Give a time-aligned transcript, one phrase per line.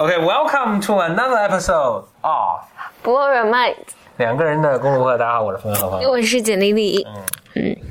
[0.00, 2.60] OK，Welcome to another episode of
[3.04, 3.74] Blow your mind，
[4.16, 5.18] 两个人的公路课。
[5.18, 6.00] 大家好，我是冯小峰。
[6.08, 7.06] 我是简丽丽。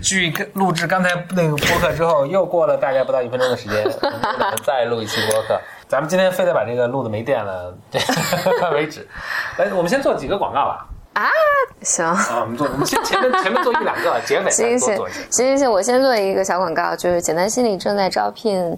[0.01, 5.61] 距录制刚才那个播客之后，又过了大概不到一分钟的时间， 我们再录一期播客。
[5.87, 7.77] 咱们今天非得把这个录的没电了
[8.73, 9.07] 为止。
[9.57, 10.87] 来，我们先做几个广告吧。
[11.13, 11.29] 啊，
[11.83, 14.79] 行，啊，我们做，我们先前面 前面做一两个，结尾再行。
[14.79, 18.75] 行行行行，我先做一个小广告，就是简单心理正在招聘，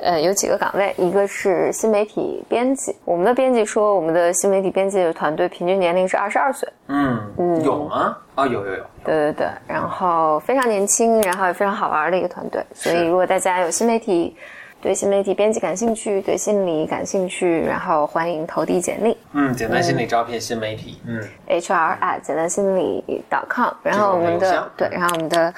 [0.00, 2.94] 呃，有几个岗位，一个是新媒体编辑。
[3.04, 6.68] 我们的编辑说，我们的新媒体编辑的团队平均年龄是二十二岁。
[6.86, 8.16] 嗯，嗯有吗？
[8.34, 8.84] 啊，有有有。
[9.04, 12.64] 对对对，然后非常年轻，然后也非常好玩的一个团队。
[12.74, 14.36] 所以如果大家有新媒体，
[14.80, 19.16] 对新媒体编辑感兴趣，对心理感兴趣，然后欢迎投递简历。
[19.32, 21.00] 嗯，简单心理招聘新媒体。
[21.04, 23.02] 嗯，HR at 简单心理
[23.50, 25.52] .com，然后我们的对，然后我们的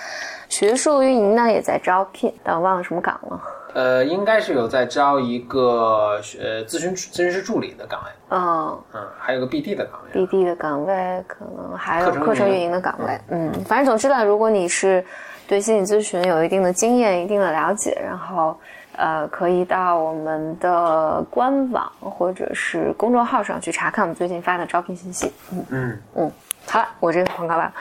[0.49, 3.41] 学术运营呢也在招聘，但我忘了什么岗了。
[3.75, 10.21] 呃，应该是有在招一个呃咨询咨询师助理的岗位，嗯嗯，还有个 BD 的岗位。
[10.27, 15.05] ，BD 的岗位可能还有课程运营课程运营的岗位，嗯，反正总之呢，如果你是
[15.47, 18.59] 对心理咨询有一定的经验、一定的了解，然后
[18.93, 25.33] 呃，可以到我们的官网或者是公众号上去查看我们最近发的招聘信息。
[25.53, 26.33] 嗯嗯嗯，
[26.67, 27.75] 好了，我这个广告完了。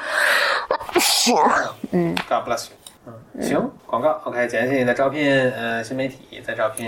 [2.27, 2.73] God bless you。
[3.05, 4.47] 嗯，行，广告 OK。
[4.47, 6.87] 简单心理在招聘呃新媒体，在招聘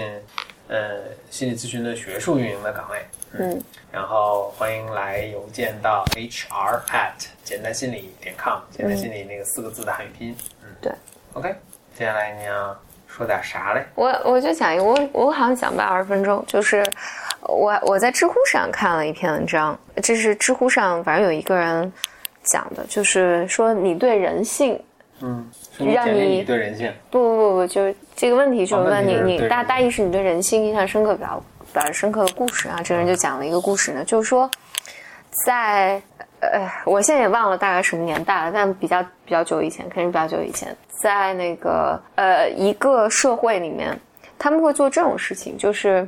[0.67, 0.99] 呃
[1.29, 3.05] 心理咨询的学术运营的岗位。
[3.33, 10.37] 嗯，然后欢迎来邮件到 hr at 简单心理点 com，简单心理那个四个字的汉语拼音。
[10.63, 10.91] 嗯，对。
[11.33, 11.55] OK，
[11.97, 12.77] 接下来你要
[13.15, 13.85] 说点啥嘞？
[13.95, 16.83] 我我就讲一个，我我好像讲不了二十分钟，就是
[17.41, 21.91] 我我在知乎上看了一篇文章，这是知乎上反正有一个人
[22.45, 24.81] 讲的，就是说你对人性
[25.19, 25.45] 嗯，
[25.77, 26.91] 让你对人性。
[27.11, 32.79] 不不不不，就是这个问题就是哦问问你你大大意是你对人性印象深刻，比较比较深刻的故事啊。
[32.83, 34.49] 这个人就讲了一个故事呢，就是说
[35.45, 36.01] 在
[36.41, 43.97] 呃，我现在也忘了大概什么年代了，但比较比较久以前，肯定比较久以前，在那个呃一个社会里面，
[44.37, 46.07] 他们会做这种事情，就是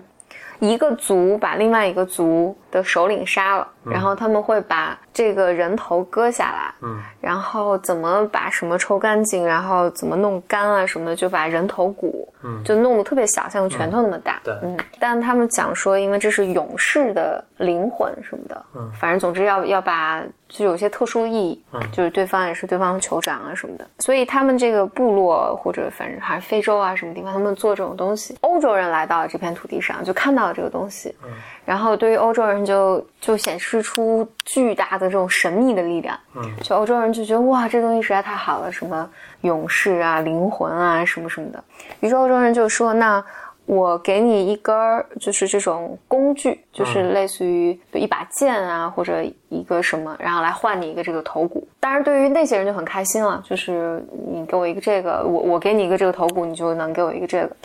[0.63, 12.63] 一个族把另外一个族的首领杀了，然后他们会把这个人头割下来，嗯，然后怎么把什么抽干净，然后怎么弄干啊什么的，就把人头骨，嗯。
[12.63, 14.53] 就弄得特别小，像个拳头那么大，对。
[14.63, 18.89] 嗯，但他们讲说，因为这是勇士的灵魂什么的，嗯。
[18.93, 21.81] 反正总之要要把就有些特殊意义，嗯。
[21.91, 31.29] 就是对方也是对方的酋长啊什么的，所以他们这个部落或者反正还是非洲啊什么地方，他们做这种东西，欧洲人来到了这片土地上，就看到了这个东西，嗯
[31.65, 39.09] 然后对于欧洲人就就显示出巨大的这种神秘的力量，嗯就欧洲人就觉得哇，这东西实在太好了，什么
[39.41, 41.63] 勇士啊、灵魂啊什么什么的。
[42.01, 43.23] 于是欧洲人就说，那
[43.65, 51.65] 我给你一根儿，就是这种工具，就是类似于一把剑啊，或者一个什么，然后来换你一个这个头骨。
[51.79, 57.55] 当然，对于那些人就很开心了，就是你给我一个这个，我我给你一个这个头骨，你就能给我一个这个。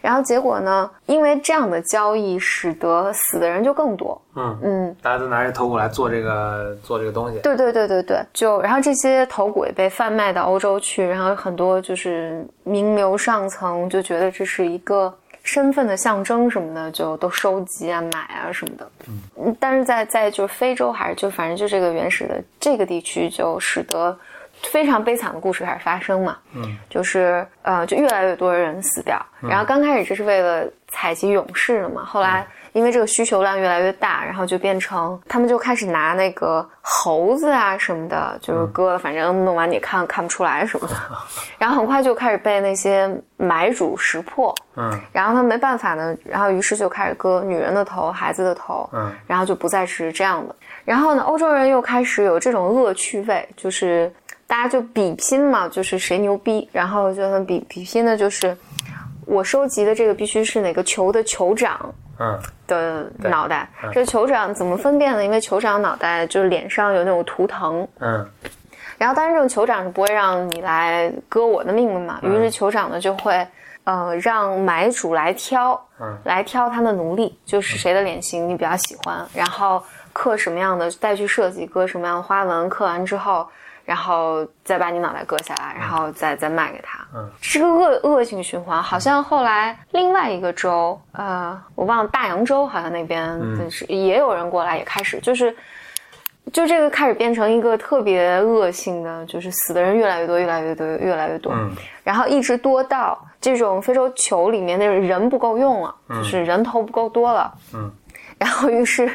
[0.00, 0.90] 然后结果呢？
[1.06, 4.20] 因为这样的交易，使得死的人就更多。
[4.34, 7.38] 嗯嗯，大家都拿着头骨来做这个做这个东西。
[7.40, 15.12] 对对对对对，就然后这些头骨也被贩卖到欧洲去，然后很多就是名流上层就觉得这是一个
[15.42, 18.90] 身份的象征什么的，就都收集啊、买啊什么的。
[19.08, 24.16] 嗯，但是在在就是非洲还是就反正就这个原始的这个地区，就使得
[24.62, 26.36] 非常悲惨的故事开始发生嘛。
[26.54, 29.20] 嗯，就是呃，就越来越多的人死掉。
[29.40, 40.94] 然后刚开始这是为了采集勇士的嘛，后来因为这个需求量越来越大，然后就变成他们就开始拿那个猴子啊什么的，就是割，反正弄完你看看不出来什么的。
[41.58, 50.54] 然后很快就开始被那些买主识破，嗯然后他没办法呢，然后于是就开始割女人的头、孩子的头，嗯然后就不再是这样的。
[50.84, 54.12] 然后呢，欧洲人又开始有这种恶趣味，就是
[54.46, 58.56] 大家就比拼嘛，就是谁牛逼，然后就很比比拼的就是
[59.26, 63.90] 我收集的这个必须是哪个球的酋长嗯的脑袋嗯。
[63.92, 65.24] 这酋长怎么分辨呢？
[65.24, 68.26] 因为酋长脑袋就是脸上有那种图腾，嗯
[68.98, 73.46] 然后当然这种酋长是不会让你来割我的命的嘛，于是酋长呢就会。
[73.84, 79.80] 呃，让买主来挑，嗯来挑他的奴隶，就是谁的脸型你比较喜欢，然后
[80.12, 83.46] 刻什么样的，再去设计割什么样的花纹，刻完之后，
[83.86, 87.06] 然后再把你脑袋割下来，然后再再卖给他。
[87.14, 88.82] 嗯，是个恶恶性循环。
[88.82, 95.56] 好像后来另外一个州，呃，我忘了大洋洲，好像那边就是也有人过来，也开始就是。
[96.52, 101.52] 就这个开始变成一个特别恶性的，就是死的人越来越多，越来越多，越来越多。
[101.52, 101.72] 嗯
[102.04, 107.52] 然后一直多到这种非洲球里面的人不够用了，就是人头不够多了。
[107.74, 107.90] 嗯，
[108.38, 109.10] 然后于是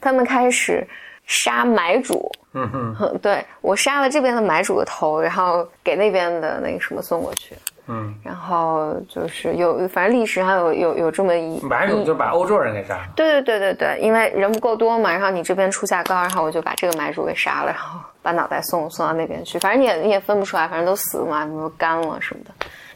[0.00, 0.86] 他们开始
[1.26, 2.30] 杀买主。
[2.56, 7.54] 嗯哼， 对我杀了这边的买主的头，然后给那边的那个什么送过去。
[7.88, 13.02] 嗯，然后就是有，反正历史上有有有这么一买主就把欧洲人给杀了。
[13.14, 19.56] 对对对对对，因为人不够多嘛，然后你这边出价高，然后我就把这个买主给杀了，然后把脑袋送送到那边去。
[19.60, 22.50] 反正你也你也分不出来，反正都死了嘛，比如说干了什么的。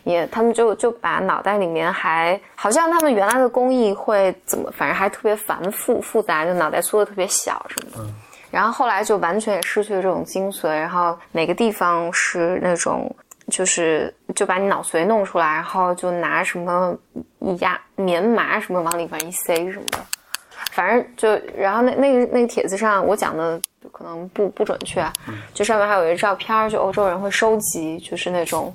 [0.05, 8.11] 也他们就就把脑袋里面还好像他们原来的工艺会怎么，反正还特别繁复复杂，就脑袋缩的特别小什么的。
[8.51, 13.15] 然后后来就完全也失去了这种精髓，然后哪个地方是那种。
[13.51, 16.97] 就是就把你脑髓弄出来，然后就拿什么
[17.59, 19.99] 压棉麻什么往里边一塞什么的，
[20.71, 23.61] 反正就然后那那个那个帖子上我讲的
[23.91, 25.05] 可能不不准确，
[25.53, 28.73] 就上面还有一个照片，就欧洲人会收集，就是那种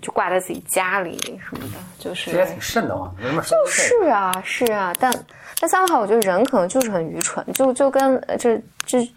[0.00, 5.12] 就挂在自己家里什么的，就是这也挺瘆得慌，就是啊是啊，但
[5.62, 9.08] 但三号我觉得人可能就是很愚蠢，就就跟这这。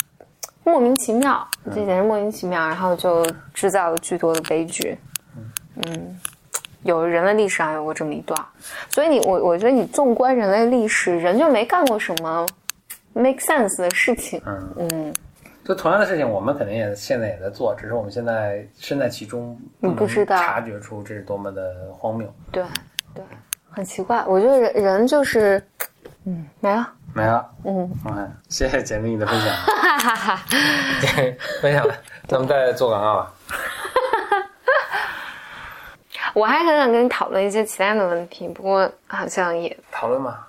[0.67, 4.97] 莫名其妙，这简直莫名其妙，然后就制造了巨多的悲剧。
[5.75, 6.19] 嗯，
[6.81, 8.35] 有人类历史上有过这么一段，
[8.89, 12.43] 所以你我我觉得你纵观人类历史，人就没干过什么
[13.13, 14.41] make sense 的事情。
[14.47, 15.13] 嗯嗯，
[15.63, 22.27] 就同样的事情，我们肯定也现在也在做，只是我们现在身在其中，你不知道察觉出这是多么的荒谬。
[22.51, 22.63] 对
[23.13, 23.23] 对，
[23.69, 25.63] 很奇怪，我觉得人人就是
[26.25, 26.91] 嗯没了。
[27.13, 27.89] 没了，嗯，
[28.49, 30.41] 谢谢简历你的分享，哈哈哈，
[31.61, 31.87] 分享，
[32.27, 33.31] 咱们再做广告吧。
[36.33, 40.39] 我还很想跟你讨论一些其他的问题，不过好像也讨论吗？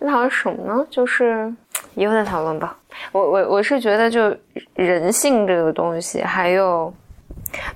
[0.00, 0.86] 讨论什么呢？
[0.90, 1.50] 就是
[1.94, 2.76] 以后再讨论吧。
[3.12, 4.36] 我我我是觉得，就
[4.74, 6.92] 人性这个东西，还有。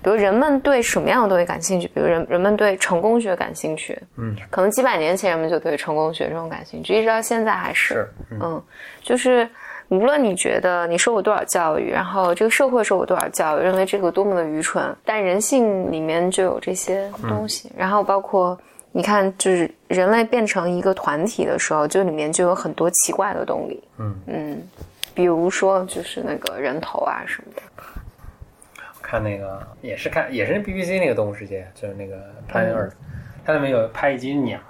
[0.02, 1.88] 比如人们对什么样的东西感兴趣？
[1.88, 8.62] 比如人人们对成功学感兴趣，嗯，可能几百年前人们就对成功学这种感兴趣，一直到现在还是，嗯，
[9.02, 9.48] 就是
[9.88, 17.70] 无论你觉得你受过多少教育，然后这个社会受过多少教育，认为这个多么的愚蠢，但人性里面就有这些东西。
[17.76, 18.58] 然后包括
[18.92, 24.14] 你看，就是人类变成一个团体的时候，就里面就有很多奇怪的动力，嗯。
[24.26, 24.62] 嗯，
[25.14, 27.62] 比如说就是那个人头啊什么的。
[29.10, 32.16] 看那个也是看也是 BBC 那个动物世界，就是那个
[32.48, 32.92] Planet Earth，
[33.44, 34.60] 它里面有拍一集鸟。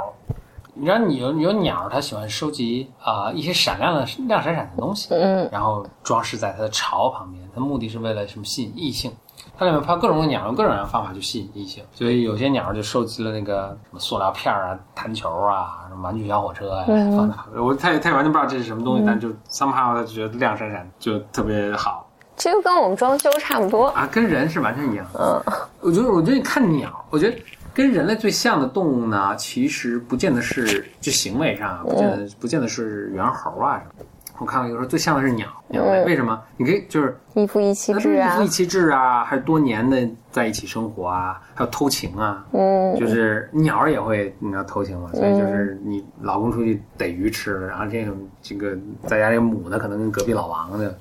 [0.73, 7.47] 你知道，你有有鸟，它喜欢收集啊一些闪亮的亮闪闪的东西，嗯，然后装饰在它的巢旁边。
[7.55, 9.13] 它目的是为了什么吸引异性？
[9.59, 11.85] 它里面拍各种鸟，用各种的方法去吸引异性。
[11.93, 16.87] 所以有些鸟就收集了那个什么塑料片啊、弹球啊、什么玩具小火车啊。
[17.55, 22.07] 我他他完全不知道这是什么东西，但就 somehow 他就觉得亮闪闪就特别好。
[22.41, 25.07] 这个跟我们装修差不多啊，跟人是完全一样。
[25.13, 25.39] 嗯，
[25.81, 27.37] 我觉得，我觉得你看鸟，我觉得
[27.75, 34.07] 跟人类最像的动物呢，其实不见得是就行为上，不见得不见得是猿猴啊什么。
[34.41, 36.43] 我看过一个说最像的是鸟，鸟类为什么？
[36.57, 48.75] 你可以就是一夫一妻制啊，一夫一妻制啊，还是多年的在一起生活啊，还有偷情啊，嗯，就是鸟儿也会你知道偷情嘛，所以就是你老公出去逮鱼吃，然后这种这个
[49.07, 50.99] 在家这个母的可能跟隔壁老王的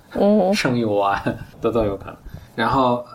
[0.54, 1.24] 生幼啊，
[1.62, 2.18] 都都有可能。
[2.58, 3.06] 然后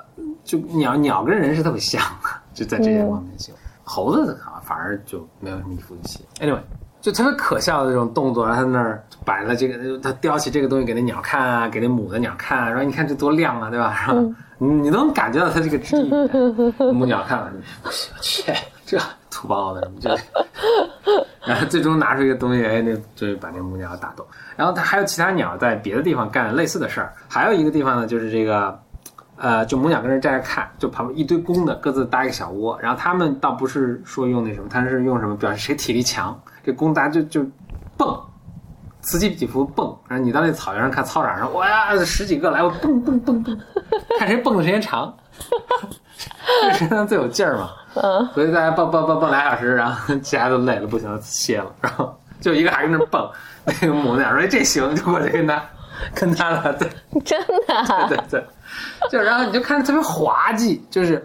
[0.42, 3.54] 就鸟鸟跟人是特别像的，就在这些方面行。
[3.82, 6.24] 猴子反而就没有什么一夫一妻。
[6.40, 6.62] Anyway。
[7.04, 13.94] 就特别可笑的这种动作，然后他那儿摆了这个，他叼起这个东西给那鸟看啊，给那母的鸟看，啊然后你看这多亮啊，对吧？
[13.94, 14.22] 然后
[14.56, 15.78] 你你都能感觉到他这个
[16.94, 17.52] 母鸟看了，
[17.84, 17.90] 我
[18.22, 18.50] 去，
[18.86, 18.98] 这
[19.30, 19.86] 土包子
[21.44, 24.24] 然后最终拿出一个东西，哎，那就把那母鸟打动。
[24.56, 28.80] 然后他还有其他鸟在别的地方干类似的事儿，还有一个地方呢，就是这个。
[29.36, 37.44] 呃，就母鸟跟人站着看，就旁边一堆公的各自搭一个小窝，然后他们倒不是说用那什么，他是用什么表示谁体力强，这公大就就
[37.96, 38.18] 蹦，
[39.02, 43.58] 此起彼伏蹦，然后你到那草原上看操场上，哇，十几个来，我蹦蹦蹦蹦，
[44.18, 45.14] 看谁蹦的时间长，
[46.62, 53.30] 这身上最有劲儿嘛，嗯，所以大家蹦蹦蹦蹦俩小时，然后其他都累了不行了歇了，然后就一个还跟那蹦，
[53.64, 55.62] 那个母鸟说这行，就过去跟他
[56.14, 56.88] 跟他了，对，
[57.24, 58.44] 真的，对对对。
[59.08, 61.24] 就然后你就看着特别滑稽，就是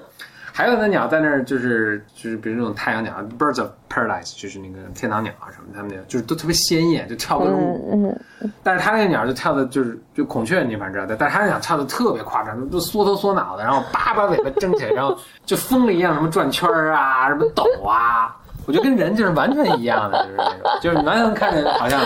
[0.60, 8.14] 还有的鸟在那儿，就是就是比如那种太阳鸟，birds of paradise，就是那个天堂鸟啊什么，他们那就是都特别鲜艳，就跳个舞。
[8.62, 18.36] 但是他那个鸟就跳的，就是就孔雀你反正知道的，但是他那鸟跳的特别夸张，都缩头缩脑的，然后叭把尾巴睁起来，然后就疯了一样，什么转圈啊，什么抖啊，
[18.68, 22.02] 我觉得跟人就是完全一样的，就是那种，就是你完全看着好像。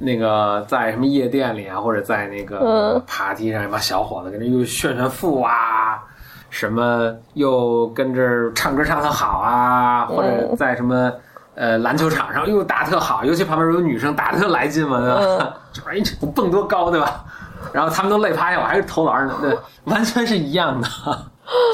[0.00, 5.98] 那个在什么夜店里啊，或者在那个爬梯上，一帮小伙子跟那又炫炫富啊，
[6.50, 11.12] 什么又跟着唱歌唱的好啊，或者在什么
[11.54, 15.54] 呃篮球场上又打特好，尤其旁边有女生打特来劲嘛，对吧？
[15.72, 17.24] 这玩意儿我蹦多高，对吧？
[17.72, 19.58] 然后他们都累趴下，我还是投篮呢，对，
[19.92, 20.88] 完全是一样的。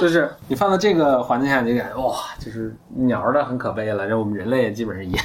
[0.00, 5.24] 就是你放到这个环境下，你就感觉哇，就是鸟儿的很可悲了，这我们人类也基本上一样。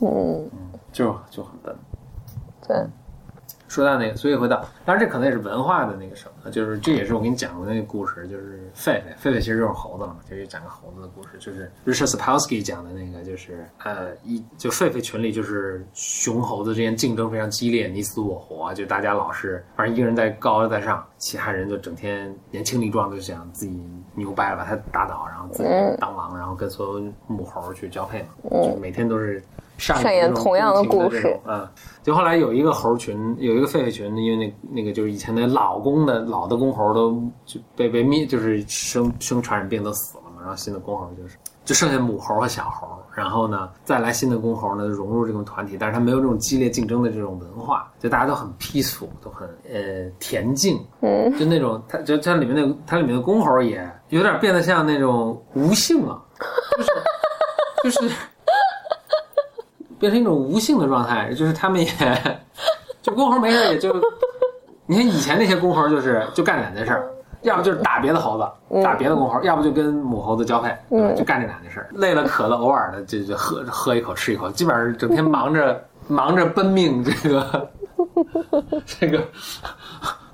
[0.00, 0.50] 嗯，
[0.92, 1.74] 就就很笨。
[2.66, 2.76] 对，
[3.76, 23.78] 说到那个，所以回到，当然这可能也是文化的那个什么，就是这也是我给你讲过那个故事，就是狒狒，狒狒其实就是猴子嘛，就是讲个猴子的故事，就是 Richard Sapolsky 讲的那个，就是呃一就狒狒群里就是雄猴子之间竞争非常激烈，你死我活，就大家老是反正一个人在高高在上，其他人就整天年轻力壮，就想自己
[24.14, 25.68] 牛掰了把他打倒，然后自己
[26.00, 28.28] 当王，然后跟所有母猴去交配嘛，
[28.62, 29.42] 就每天都是。
[29.78, 31.70] 上上演同样的故事啊！
[32.02, 40.40] 就后来有一个猴群，有一个狒狒群，因为那那个就是以前那老公的老的公猴都就被被灭，就是生生传染病都死了嘛。
[40.40, 56.22] 然后新的公猴就是就剩下母猴和小猴，然后呢再来新的公猴呢融入这种团体，但是它没有这种激烈竞争的这种文化，就大家都很 peaceful，都很呃恬静，嗯，就那种它就它里面那它里面的公猴也有点变得像那种无性了，
[57.82, 58.14] 就是就是。
[60.06, 61.90] 变成一种无性的状态，就是他们也
[63.02, 63.92] 就公猴没事也就，
[64.86, 67.02] 你看以前那些公猴就是就干两件事，
[67.42, 70.70] 要不就是打别的猴子，打别的公猴，要不就跟母猴子交配，
[71.16, 71.84] 就干这两件事。
[71.92, 77.68] 累了渴了，偶尔的就就喝喝一口吃一口，基本上整天忙着忙着奔命，这个
[78.86, 79.20] 这个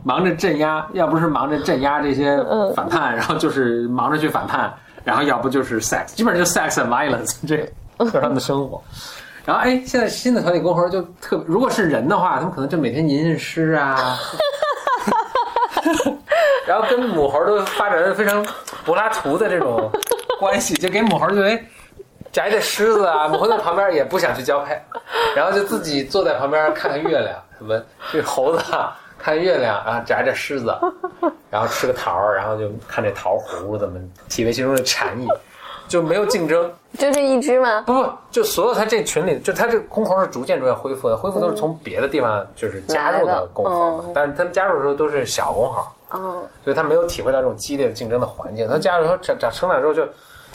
[0.05, 2.37] 忙着镇压，要不是忙着镇压这些
[2.75, 4.71] 反叛，然后就是忙着去反叛，
[5.03, 7.57] 然后要不就是 sex，基本上就 sex and violence，这
[7.99, 8.83] 就是他们的生活。
[9.45, 14.19] 然后哎，现在新的团体公猴就特，如果是人的话，他们可能就每天吟吟诗啊，
[16.67, 18.47] 然后跟母猴都发展的非常
[18.85, 19.91] 柏拉图的这种
[20.39, 21.61] 关系，就给母猴作为
[22.31, 24.81] 摘摘狮子啊，母猴在旁边也不想去交配，
[25.35, 27.83] 然后就自己坐在旁边看看月亮，什么
[28.13, 30.73] 这猴子啊看月亮，然后摘摘狮子，
[31.51, 35.27] 然后吃个桃儿，然后就看这桃核怎么体味其中的禅意。
[35.89, 37.83] 就没有竞争，就这一只吗？
[37.87, 45.83] 不不，就所有它这群里，就它这公猴是逐渐逐渐恢复的，恢复都是从别的地方就是加入的公猴，但是他们加入的时候都是小公猴，
[46.15, 48.67] 嗯，所以他没有体会到这种激烈的竞争的环境。
[48.69, 50.07] 他加入后长长成长之后，就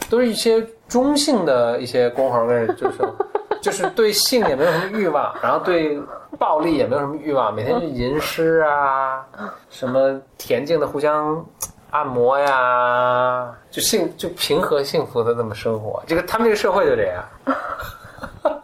[0.10, 2.98] 都是一些中性的一些公猴，就是
[3.62, 6.00] 就是对性也没有什么欲望，然后对
[6.40, 9.26] 暴力也没有什么欲望，每天就吟诗啊，
[9.70, 11.46] 什么恬静的互相。
[11.92, 17.24] 按摩呀，就幸就平和幸福的这么生活，这个他们这个社会就这样。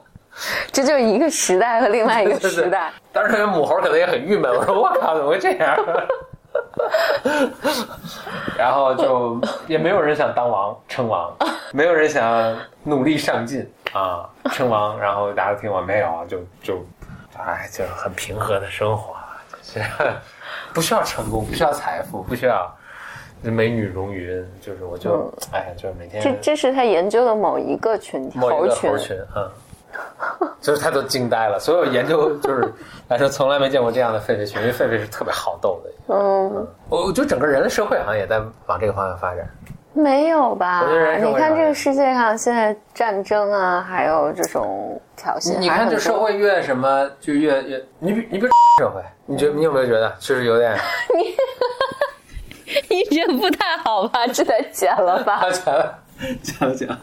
[0.71, 2.91] 这就是一个时代和另外一个时代。
[3.11, 5.77] 当时母猴可能也很郁闷，我说我靠，怎么会这样？
[8.57, 11.31] 然后就也没有人想当王称王，
[11.71, 16.85] 没有人想努力上进啊称王，然后大家都听我没有，就就
[17.37, 19.15] 哎，就是很平和的生活，
[19.61, 19.87] 就是
[20.73, 22.75] 不需要成功，不需要财富，不需要。
[23.51, 29.51] 美女如云，就是我就哎，就是每天这这是他研究的某一个群体，猴群，猴群啊，
[30.61, 31.59] 就是他都惊呆了。
[31.59, 32.73] 所有研究就是
[33.07, 36.13] 来说，从来没见过这样的狒狒群，因为狒狒是特别好斗的。
[36.13, 39.47] 嗯，我我觉得整个人类社会好像也在往这个方向发展。
[39.95, 40.83] 没有吧？
[41.23, 50.75] 你看这个世界上现在战争啊，还有这种挑衅，你看这社会越什么就越越，你比你比如社会，你觉你有没有觉得就是有点
[51.15, 51.32] 你？
[52.93, 54.27] 你这不太好吧？
[54.27, 55.41] 这得剪了吧？
[55.51, 55.99] 剪了，
[56.43, 56.99] 剪了，剪了。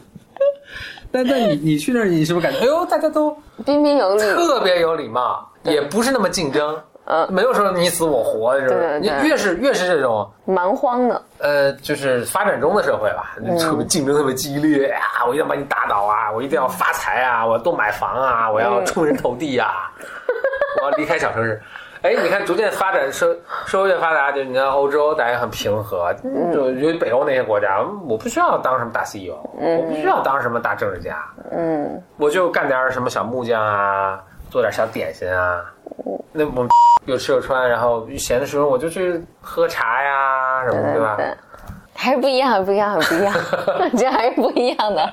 [1.12, 9.00] 但但你你去那儿，你是不是感觉，哎呦，大家都彬彬有礼，特别有礼貌，也不是那么竞争，呃，没有说你死我活的这种。
[9.02, 15.26] 你越是越是这种蛮荒的，呃，就是发展中的社会吧，特别竞争特别激烈啊！
[15.26, 16.30] 我一定要把你打倒啊！
[16.30, 17.44] 我一定要发财啊！
[17.44, 18.48] 我要多买房啊！
[18.48, 19.90] 我要出人头地啊！
[20.80, 21.60] 我要离开小城市。
[22.02, 26.14] 哎，你看，逐渐发展社社会越发达，就你看欧洲，大家很平和，
[26.52, 34.18] 就尤其北欧那些国家，我不需要当什么大 CEO，我不需要当什么大政治家，嗯，我就干点什么小木匠啊，
[34.50, 35.62] 做点小点心啊，
[36.32, 36.66] 那我
[37.04, 41.18] 有吃有穿，然后闲的时候我就去喝茶呀什么，对吧？
[41.94, 43.34] 还是不一样，不一样，不一样，
[43.98, 45.12] 这还是不一样的。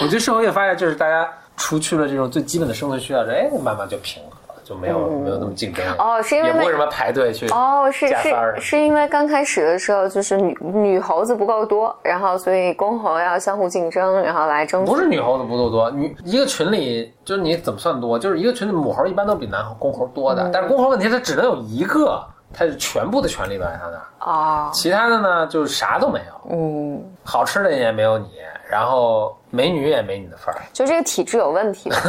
[0.00, 4.36] 我觉得社会越发展，就是大家除去了这种最基本的生存需要，哎，慢慢就平和。
[4.70, 14.84] 就没有没有那么竞争哦，是因为也不会什么排队去哦，是是是因为刚开始的时候就是女女猴子不够多，然后所以公猴要相互竞争，然后来争。
[14.84, 18.16] 不是女猴子不够多，女一个群里就是你怎么算多？
[18.16, 22.24] 就是一个群里母猴一般都比男公猴多的，但是公猴问题它只能有一个，
[22.54, 28.28] 它是全部的权利都在它那儿啊，其他的呢就是啥都没有，嗯，好吃的也没有你。
[28.70, 30.60] 然后美女也没你的份儿。
[30.72, 31.90] 就这个体质有问题。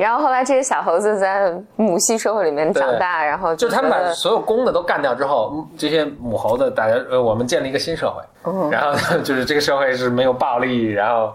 [0.00, 11.34] 然后后来这些小猴子在母系社会里面长大，然后就是他们把所有公的都干掉之后，嗯这些母猴子大家呃，我们建立一个新社会，嗯然后就是这个社会是没有暴力，然后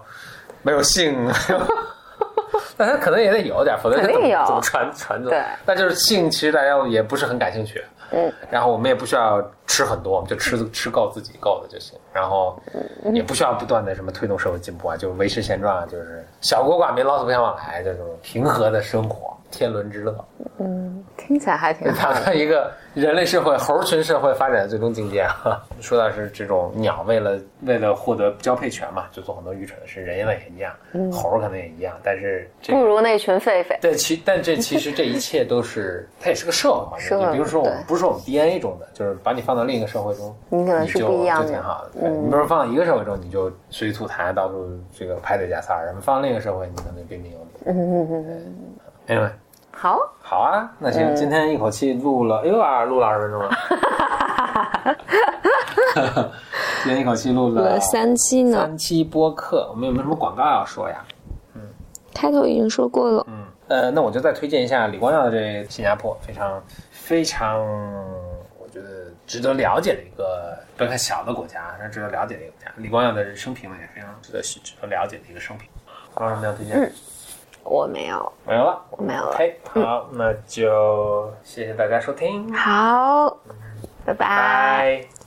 [0.63, 1.61] 没有性，没 有
[2.75, 4.45] 但他可能也得有点，否则肯定有。
[4.45, 5.29] 怎么传传走？
[5.29, 5.41] 对。
[5.65, 7.83] 那就是性，其实大家也不是很感兴趣。
[8.11, 11.97] 嗯，然后我们也不需要吃很多，我们就吃吃够自己够的就行。
[12.13, 12.57] 然后
[13.13, 20.13] 也不需要不断的什么推动社会进步啊，就维持现状，就是小国寡民，老死不相往来，这种平和的生活，天伦之乐。
[20.59, 22.35] 嗯听起来还挺好谈的。
[22.35, 25.63] 一个人类社会、猴群社会发展的最终境界啊！
[25.81, 30.73] 说到是这种鸟为了为了获得交配权嘛，就做很多愚蠢的事，人类也一样，
[31.11, 33.79] 猴儿可能也一样，但是这不如那群狒狒。
[33.81, 42.01] 对其但这其实这一切都是它也是个社会环境，社会你比如说我们不是说我们 DNA 中的，就是把你放到另一个社会中，你可能是就不一样的就挺好的。
[42.01, 47.45] 对你比如说放到一个社会中，你就随地吐痰，到处这个排嘴加塞儿；然后放到另一个社会，你可能彬彬有礼。
[47.65, 48.25] 嗯嗯
[49.07, 49.31] 嗯？
[49.77, 53.51] 好，好啊，那行，嗯今天一口气录了，哎呦啊，录了二十分钟了。
[56.83, 61.03] 今天一口气录了了三期呢，三期播客，我们有没有什么广告要说呀？
[61.55, 61.61] 嗯
[62.13, 63.25] 开头已经说过了。
[63.27, 67.59] 嗯，呃，那我就再推荐一下李光耀的这新加坡，非常非常，
[68.57, 72.71] 我觉得值得了解的一个，不要看小的国家，但值得了解的一个国家。
[72.77, 75.67] 李光耀的人生平呢，也非常值得值得了解的一个生平。
[76.17, 76.79] 还有什么要推荐？
[76.79, 76.91] 嗯
[77.65, 78.81] 我没有，没有了。
[78.91, 79.33] 我没有了。
[79.33, 83.35] OK，好，那就谢谢大家收听，好，
[84.05, 84.17] 拜拜。
[84.27, 85.24] 拜。